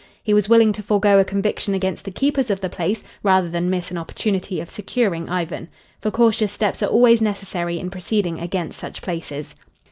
[0.23, 3.69] He was willing to forego a conviction against the keepers of the place rather than
[3.69, 5.69] miss an opportunity of securing Ivan.
[5.99, 9.53] For cautious steps are always necessary in proceeding against such places.